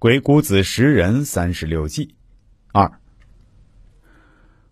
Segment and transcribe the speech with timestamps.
[0.00, 2.14] 鬼谷子识人三十六计
[2.72, 3.00] 二。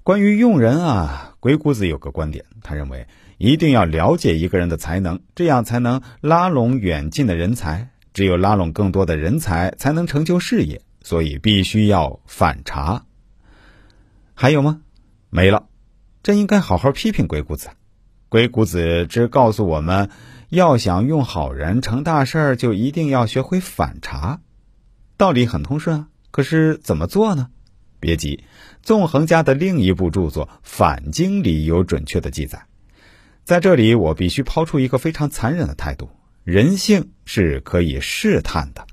[0.04, 7.90] 关于用人啊，鬼谷子有个观点，他认为一定要了解一个人的才能，这样才能拉拢远近的人才。
[8.14, 10.82] 只有拉拢更多的人才，才能成就事业。
[11.02, 13.04] 所以必须要反查。
[14.34, 14.82] 还有吗？
[15.30, 15.66] 没了。
[16.22, 17.70] 真应该好好批评鬼谷子。
[18.28, 20.08] 鬼谷子只告诉我们，
[20.50, 24.40] 要想用好人成大事，就一定要学会反查。
[25.16, 27.48] 道理很通顺啊，可是怎么做呢？
[27.98, 28.44] 别急，
[28.82, 32.66] 纵横家的另一部著作《反经》里有准确的记载。
[33.42, 36.10] 在这里，我必须抛出一个非常残忍的态度：
[36.44, 38.86] 人性是可以试探的。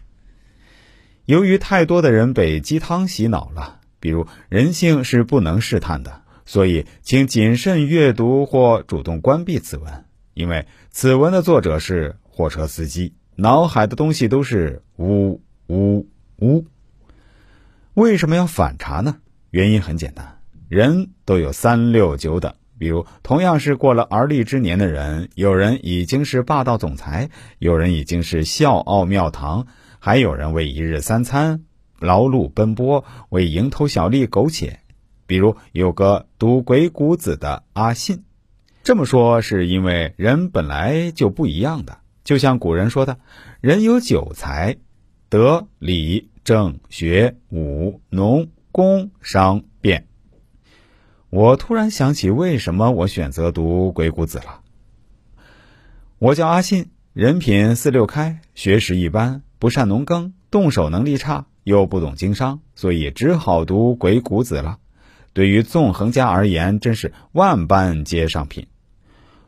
[1.25, 16.07] 由于太多的人被鸡汤洗脑了，比如人性是不能试探的，所以请谨慎阅读或主动关闭此文，因为此文的作者是货车司机，脑海的东西都是呜呜。
[16.43, 16.65] 五，
[17.93, 19.15] 为什么要反查呢？
[19.51, 22.53] 原因很简单，人都有三六九等。
[22.77, 29.67] 比如，同样是过了而立之年的人，有人已经是霸道总裁，有人已经是笑傲庙堂，
[29.99, 31.63] 还有人为一日三餐
[31.97, 34.81] 劳碌奔波，为蝇头小利苟且。
[35.25, 38.21] 比如，有个读鬼谷子的阿信，
[38.83, 43.17] 这么说是因为人本来就不一样的，就像古人说的
[43.61, 44.75] ：“人有九才。”
[45.29, 50.07] 德、礼、政、学、武、农、工、商、变。
[51.29, 54.61] 我突然想起，为什么我选择读鬼谷子了。
[56.19, 64.79] 我叫阿信，人品四六开，学识一般，不善农耕，动手能力差，又不懂经商，所以只好读鬼谷子了。
[65.31, 68.67] 对于纵横家而言，真是万般皆上品。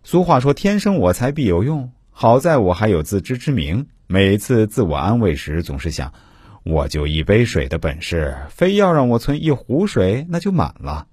[0.03, 3.87] 俗话说：“天生我材必有用。”好在我还有自知之明。
[4.07, 6.13] 每次自我安慰时，总是想，
[6.65, 11.07] 我就一杯水的本事，非要让我存一壶水，那就满了。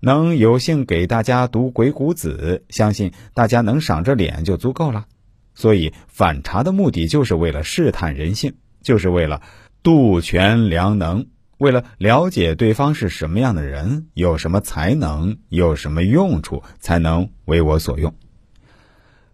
[0.00, 5.06] 能有幸给大家读《鬼谷子》，相信大家能赏着脸就足够了。
[5.54, 9.40] 所以反查的目的，就是为了试探人性，就是为了
[9.84, 11.26] 度权量能，
[11.58, 18.12] 为了了解对方是什么样的人，有什么才能，有什么用处，才能为我所用。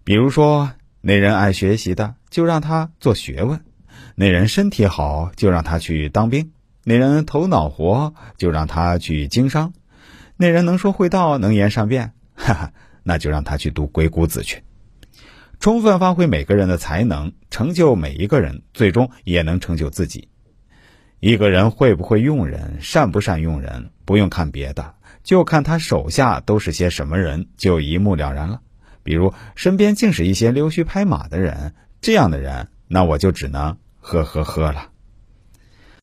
[0.04, 0.70] 比如说。
[1.06, 3.58] 那人爱学习的，就让他做学问；
[4.14, 6.50] 那人身体好，就让他去当兵；
[6.84, 9.72] 那人头脑活，就让他去经商；
[10.36, 12.72] 那人能说会道，能言善辩，哈哈，
[13.02, 14.62] 那就让他去读《鬼谷子》去，
[15.60, 20.28] 充分发挥每个人的才能，成就每一个人，最终也能成就自己。
[21.20, 28.60] 一个人会不会用人，善不善用人，不用看别的，就看他手下都是些什么人，就一目了然了。
[29.02, 34.93] 比如身边竟是一些溜须拍马的人，这样的人，那我就只能呵呵呵了。